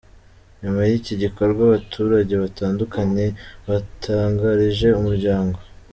Nyuma 0.61 0.81
y’iki 0.89 1.13
gikorwa, 1.23 1.61
Abaturage 1.67 2.33
batandukanye 2.43 3.25
batangarije 3.67 4.87
Umuryango. 4.99 5.57